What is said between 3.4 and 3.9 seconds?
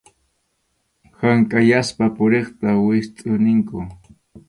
ninkum.